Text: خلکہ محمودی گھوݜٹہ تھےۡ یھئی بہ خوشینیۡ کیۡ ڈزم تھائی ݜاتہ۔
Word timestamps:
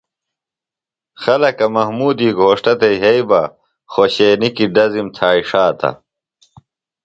خلکہ 1.23 1.65
محمودی 1.75 2.29
گھوݜٹہ 2.39 2.73
تھےۡ 2.79 2.95
یھئی 3.01 3.21
بہ 3.29 3.41
خوشینیۡ 3.93 4.53
کیۡ 4.55 4.71
ڈزم 4.75 5.07
تھائی 5.15 5.41
ݜاتہ۔ 5.49 5.89